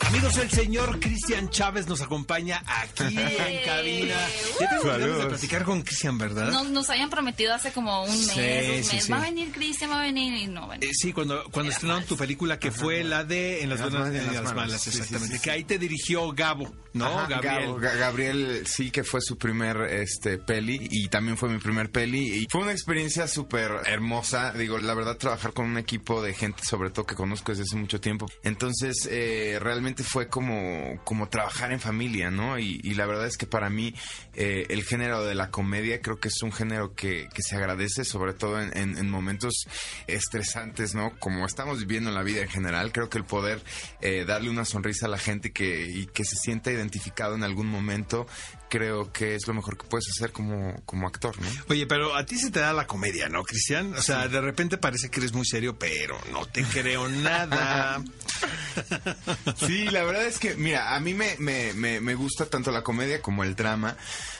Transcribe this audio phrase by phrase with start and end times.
[0.00, 4.14] Amigos, el señor Cristian Chávez nos acompaña aquí en cabina.
[4.60, 6.50] Ya tenemos ganas de platicar con Cristian, ¿verdad?
[6.52, 9.04] Nos, nos habían prometido hace como un mes, Sí, sí, meses.
[9.04, 9.12] sí.
[9.12, 10.80] Va a venir Cristian, va a venir y no ven.
[10.82, 12.14] Eh, sí, cuando, cuando Era estrenaron falso.
[12.14, 14.54] tu película que fue la de En las En las buenas y buenas en las
[14.54, 15.36] malas, Sí, sí, exactamente.
[15.38, 17.06] sí, Que ahí te dirigió Gabo, ¿no?
[17.06, 17.60] Ajá, Gabriel.
[17.66, 21.90] Gabo, Ga- Gabriel sí que fue su primer este peli y también fue mi primer
[21.90, 24.52] peli y fue una experiencia súper hermosa.
[24.52, 27.76] Digo, la verdad trabajar con un equipo de gente sobre todo que conozco desde hace
[27.76, 28.26] mucho tiempo.
[28.44, 32.58] Entonces eh, realmente fue como como trabajar en familia, ¿no?
[32.58, 33.94] Y, y la verdad es que para mí
[34.34, 38.04] eh, el género de la comedia creo que es un género que, que se agradece
[38.04, 39.66] sobre todo en, en- en momentos
[40.06, 41.12] estresantes, ¿no?
[41.18, 43.62] Como estamos viviendo en la vida en general, creo que el poder
[44.00, 47.66] eh, darle una sonrisa a la gente que, y que se sienta identificado en algún
[47.66, 48.26] momento,
[48.68, 51.48] creo que es lo mejor que puedes hacer como, como actor, ¿no?
[51.68, 53.94] Oye, pero a ti se te da la comedia, ¿no, Cristian?
[53.94, 58.02] O sea, de repente parece que eres muy serio, pero no te creo nada.
[59.56, 62.82] Sí, la verdad es que, mira, a mí me, me, me, me gusta tanto la
[62.82, 63.96] comedia como el drama.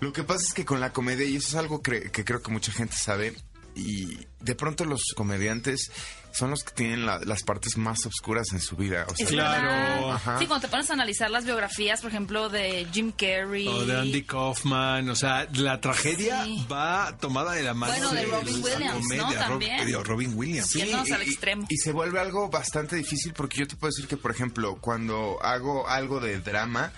[0.00, 2.40] Lo que pasa es que con la comedia, y eso es algo cre- que creo
[2.42, 3.34] que mucha gente sabe,
[3.78, 5.90] y de pronto los comediantes
[6.32, 9.06] son los que tienen la- las partes más oscuras en su vida.
[9.08, 10.38] O sea, Es Claro, ajá.
[10.38, 13.66] Sí, cuando te pones a analizar las biografías, por ejemplo, de Jim Carrey.
[13.66, 16.66] O de Andy Kaufman, o sea, la tragedia Sí.
[16.70, 19.00] va tomada de la mano Bueno, de Robin Williams, ¿no?
[19.00, 19.26] comedia.
[19.28, 19.86] Rob- También.
[19.86, 20.68] digo, Robin Williams.
[20.70, 21.66] Sí, Yéndonos al y- extremo.
[21.68, 25.38] Y, se vuelve algo bastante difícil porque yo te puedo decir que, por ejemplo, cuando
[25.42, 26.92] hago algo de drama,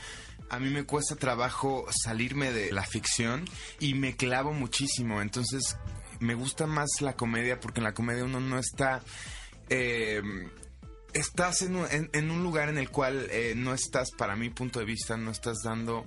[0.50, 3.44] a mí me cuesta trabajo salirme de la ficción
[3.78, 5.22] y me clavo muchísimo.
[5.22, 5.76] Entonces,
[6.20, 9.02] me gusta más la comedia porque en la comedia uno no está...
[9.68, 10.22] eh,
[11.12, 14.78] estás en un, en- un lugar en el cual eh, no estás, para mi punto
[14.78, 16.06] de vista, no estás dando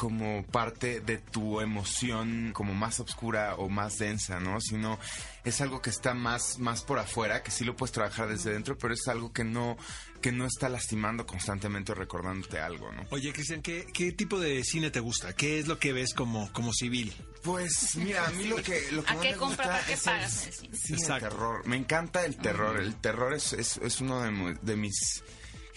[0.00, 4.58] como parte de tu emoción como más oscura o más densa, ¿no?
[4.58, 4.98] Sino
[5.44, 8.78] es algo que está más, más por afuera, que sí lo puedes trabajar desde dentro,
[8.78, 9.76] pero es algo que no,
[10.22, 13.04] que no está lastimando constantemente o recordándote algo, ¿no?
[13.10, 15.34] Oye, Cristian, ¿qué, ¿qué tipo de cine te gusta?
[15.34, 17.14] ¿Qué es lo que ves como, como civil?
[17.42, 19.86] Pues mira, a mí lo que, lo que ¿A más qué me compras, gusta a
[19.86, 21.20] qué es pagas el el cine?
[21.20, 21.66] terror.
[21.66, 22.80] Me encanta el terror.
[22.80, 25.22] El terror es, es, es uno de, de mis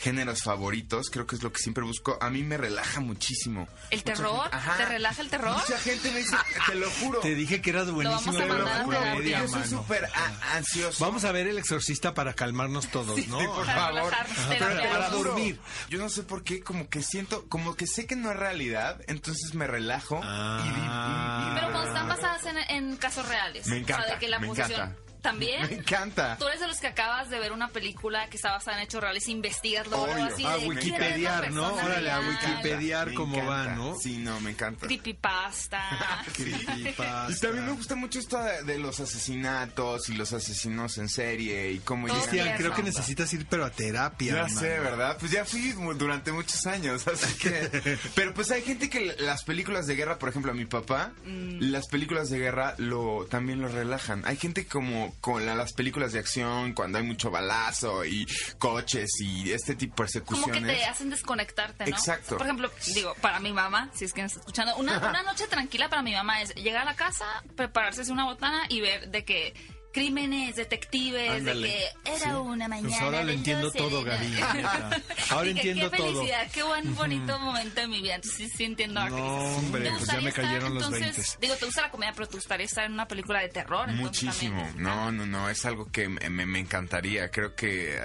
[0.04, 1.10] géneros favoritos.
[1.10, 2.18] Creo que es lo que siempre busco.
[2.22, 3.68] A mí me relaja muchísimo.
[3.90, 4.42] ¿El Mucha terror?
[4.44, 4.78] gente- Ajá.
[4.78, 5.54] ¿Te relaja el terror?
[5.58, 6.36] Mucha gente me dice,
[6.68, 7.20] te lo juro.
[7.22, 10.10] Te dije que era buenísimo vamos a ver mandar la comedia, yo soy súper
[10.54, 11.04] ansioso.
[11.06, 13.40] Vamos a ver El Exorcista para calmarnos todos, ¿no?
[13.40, 14.14] Sí, por Para favor.
[14.50, 15.30] pero juro.
[15.32, 15.60] dormir.
[15.90, 19.00] Yo no sé por qué, como que siento, como que sé que no es realidad,
[19.08, 20.62] entonces me relajo Ah.
[20.64, 23.68] y, y- y- Pero cuando están basadas en, en casos reales.
[23.68, 24.96] Me encanta, O sea, de que la me encanta.
[25.24, 25.62] ¿También?
[25.68, 26.38] Me encanta.
[26.38, 29.02] Tú eres de los que acabas de ver una película que está basada en hechos
[29.02, 30.26] reales, investigas luego Obvio.
[30.26, 31.74] así A de la Wikipediar, ¿no?
[31.74, 32.20] Órale, a.
[32.20, 33.68] Wikipediar Me cómo va.
[33.70, 33.96] ¿no?
[34.00, 34.86] Sí, no, me encanta.
[34.86, 35.82] Creepypasta.
[36.36, 37.28] Creepypasta.
[37.32, 41.72] Y también me gusta mucho esto de, de los asesinatos y los asesinos en serie
[41.72, 42.58] y cómo Todo llegan Cristian, Tierno.
[42.74, 44.34] creo que necesitas ir pero a terapia.
[44.34, 45.18] Ya sé, ¿verdad?
[45.20, 47.98] Pues ya fui durante muchos años, así que...
[48.16, 51.72] Pero pues hay gente que las películas de guerra, por ejemplo, a mi papá, Mm.
[51.72, 54.24] las películas de guerra lo también lo relajan.
[54.26, 58.28] Hay gente como con la- las películas de acción, cuando hay mucho balazo y
[58.60, 60.78] coches y este tipo de Como que persecuciones.
[60.78, 61.90] te hacen desconectarte, ¿no?
[61.96, 62.38] Exacto.
[62.38, 65.48] Por ejemplo, digo, para mi mamá, si es que me está escuchando, una, una noche
[65.48, 67.26] tranquila para mi mamá es llegar a la casa,
[67.56, 69.54] prepararse una botana y ver de que
[69.94, 71.68] crímenes, detectives, Ándale.
[71.68, 71.74] de
[72.04, 72.90] que era una mañana.
[72.90, 74.34] Pues ahora lo entiendo 12 todo, de- Gaby.
[75.30, 76.08] Ahora Y que entiendo qué todo.
[76.14, 78.16] felicidad, qué buen bonito momento de mi vida.
[78.16, 79.16] Entonces sí, sí entiendo No,
[79.56, 81.38] hombre, ¿Te pues ya me estar, cayeron los entonces, 20?
[81.42, 83.90] Digo, te gusta la comedia, pero te gustaría estar en una película de terror.
[83.90, 84.62] entonces, Muchísimo.
[84.64, 84.84] también.
[84.84, 87.30] No, no, no, es algo que me, me- me encantaría.
[87.30, 88.00] Creo que eh,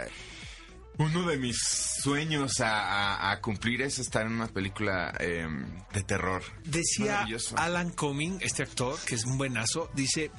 [0.98, 1.56] uno de mis
[2.02, 5.46] sueños a, a- a cumplir es estar en una película eh,
[5.92, 6.42] de terror.
[6.64, 7.26] Decía.
[7.56, 10.30] Alan Cumming, este actor, que es un buenazo, dice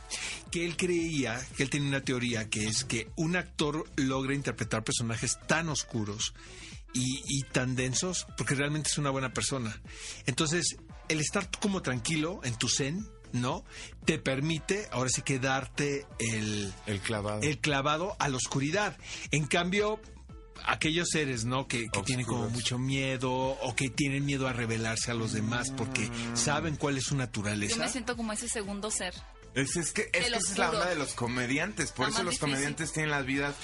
[0.52, 4.84] que él creía, que él tenía una teoría, que es que un actor logra interpretar
[4.84, 6.34] personajes tan oscuros
[6.94, 9.80] y, y tan densos, porque realmente es una buena persona.
[10.26, 10.76] Entonces,
[11.08, 13.64] el estar como tranquilo en tu zen, ¿no?
[14.06, 17.42] Te permite, ahora sí que darte el, El clavado.
[17.44, 18.98] el clavado a la oscuridad.
[19.32, 20.02] En cambio,
[20.66, 21.68] aquellos seres, ¿no?
[21.68, 25.72] Que, que tienen como mucho miedo o que tienen miedo a revelarse a los demás
[25.76, 27.78] porque saben cuál es su Yo naturaleza.
[27.78, 29.14] me siento como ese segundo ser.
[29.56, 31.92] Es, es que, es que esa es la onda de los comediantes.
[31.92, 32.50] Por eso los difícil.
[32.50, 33.56] comediantes tienen las vidas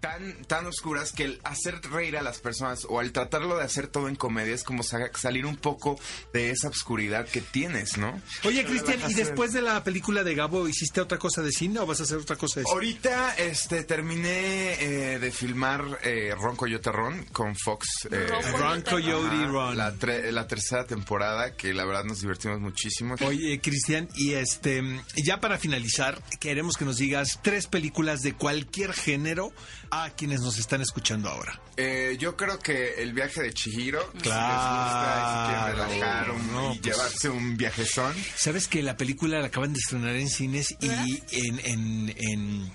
[0.00, 3.86] tan, tan oscuras que el hacer reír a las personas o el tratarlo de hacer
[3.86, 5.98] todo en comedia es como sa- salir un poco
[6.32, 8.20] de esa oscuridad que tienes, ¿no?
[8.44, 11.86] Oye, Cristian, ¿y después de la película de Gabo hiciste otra cosa de cine o
[11.86, 12.72] vas a hacer otra cosa de cine?
[12.74, 14.74] Ahorita este, terminé
[15.14, 18.08] eh, de filmar eh, Ron Coyote Ron con Fox.
[18.10, 19.76] eh, Ron Ron Coyote ajá, Ron.
[19.76, 23.16] La, tre- la tercera temporada, que la verdad nos divertimos muchísimo.
[23.26, 24.82] Oye, Cristian, y este,
[25.16, 29.52] ya para finalizar, queremos que nos digas tres películas de cualquier género
[29.90, 31.60] a quienes nos están escuchando ahora.
[31.76, 35.84] Eh, yo creo que el viaje de Chihiro, si les gusta, si quieren Claro.
[35.84, 38.14] relajar un- No, y pues- llevarse un viajezón.
[38.36, 40.86] Sabes que la película la acaban de estrenar en cines y
[41.32, 42.72] en, en, en,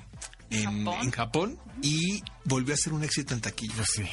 [0.52, 1.00] en, ¿Japón?
[1.04, 3.74] en Japón y volvió a ser un éxito en taquilla.
[3.76, 4.04] Pues sí,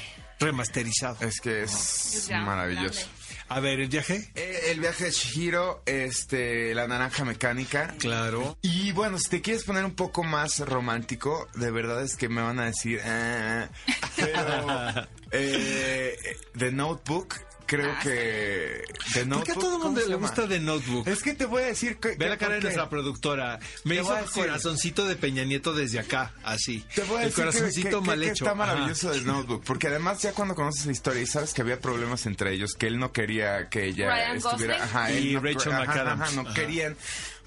[0.41, 1.17] Remasterizado.
[1.27, 3.07] es que es maravilloso.
[3.55, 4.31] A ver, el viaje.
[4.35, 7.95] Eh, el viaje de Chihiro, este, la naranja mecánica.
[7.99, 8.57] Claro.
[8.63, 12.41] Y bueno, si te quieres poner un poco más romántico, de verdad es que me
[12.41, 13.69] van a decir, "Ah",
[14.17, 16.17] pero eh,
[16.57, 17.35] The Notebook,
[17.77, 18.85] creo Ah, que
[19.15, 19.45] The ¿Por Notebook.
[19.47, 20.19] qué a todo el ¿cómo mundo le llama?
[20.29, 21.09] gusta The Notebook?
[21.09, 23.59] Es que te voy a decir que Ve la cara de nuestra productora.
[23.85, 26.85] Me Te hizo el corazoncito de Peña Nieto desde acá, así.
[26.95, 28.45] Te voy a el decir que- corazoncito que, mal que- que hecho.
[28.45, 28.67] está Ajá.
[28.75, 32.27] maravilloso de Notebook, porque además ya cuando conoces la historia y sabes que había problemas
[32.27, 34.89] entre ellos, que él no quería que ella Ryan estuviera, Gosling.
[34.97, 36.23] ajá, él Y no- Rachel ajá, McAdams.
[36.23, 36.55] ajá, no Ajá.
[36.55, 36.97] querían,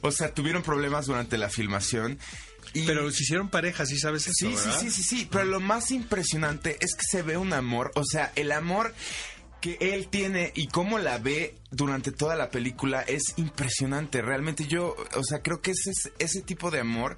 [0.01, 2.17] o sea, tuvieron problemas durante la filmación.
[2.73, 4.79] Y Pero se hicieron pareja, ¿sí sabes eso, Sí, sí, verdad?
[4.81, 8.33] sí, sí, sí, pero lo más impresionante es que se ve un amor, o sea,
[8.35, 8.93] el amor
[9.65, 14.21] que él tiene y cómo la ve durante toda la película es impresionante.
[14.21, 17.17] Realmente yo, o sea, creo que ese es ese tipo de amor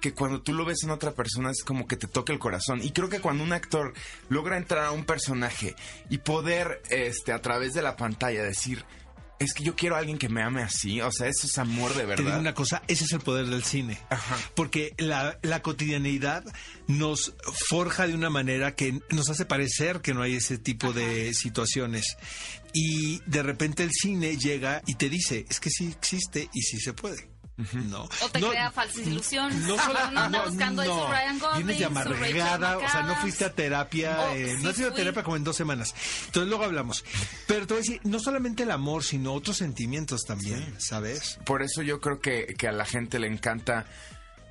[0.00, 2.80] que cuando tú lo ves en otra persona es como que te toca el corazón.
[2.84, 3.94] Y creo que cuando un actor
[4.28, 5.74] logra entrar a un personaje
[6.08, 8.84] y poder, este, a través de la pantalla decir,
[9.38, 11.94] es que yo quiero a alguien que me ame así, o sea, eso es amor
[11.94, 12.40] de Te digo verdad.
[12.40, 13.98] una cosa, ese es el poder del cine.
[14.10, 14.36] Ajá.
[14.54, 16.44] Porque la, la cotidianeidad
[16.86, 17.34] nos
[17.68, 22.16] forja de una manera que nos hace parecer que no hay ese tipo de situaciones.
[22.74, 26.78] Y de repente el cine llega y te dice, es que sí existe y sí
[26.80, 27.28] se puede.
[27.88, 28.04] No.
[28.04, 29.56] O te No, crea falsas ilusiones.
[29.66, 33.16] No solo Uno anda buscando ahí su Ryan Gosling, Vienes de amargada, o sea, no
[33.16, 35.94] fuiste a terapia, Oh, eh, sí no has ido a terapia como en dos semanas.
[36.26, 37.04] Entonces luego hablamos.
[37.46, 41.38] Pero te voy a decir, no solamente el amor, sino otros sentimientos también, ¿sabes?
[41.44, 43.86] por eso yo creo que, que a la gente le encanta,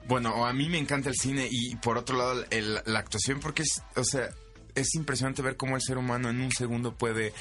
[0.07, 3.39] bueno, o a mí me encanta el cine y por otro lado el- la actuación
[3.39, 4.29] porque es, o sea,
[4.75, 7.33] es impresionante ver cómo el ser humano en un segundo puede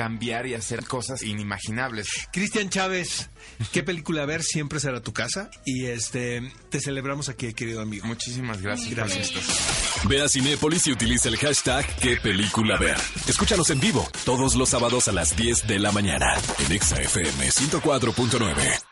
[0.00, 2.08] cambiar y hacer cosas inimaginables.
[2.32, 3.28] Cristian Chávez,
[3.70, 4.42] ¿qué película ver?
[4.42, 5.50] Siempre será tu casa.
[5.66, 8.06] Y este te celebramos aquí, querido amigo.
[8.06, 8.88] Muchísimas gracias.
[8.88, 9.30] Gracias.
[9.30, 10.08] esto.
[10.08, 12.96] Ve a Cinépolis y utiliza el hashtag qué película ver.
[13.28, 17.50] Escúchanos en vivo todos los sábados a las 10 de la mañana en Exa FM
[17.50, 18.89] 104.9.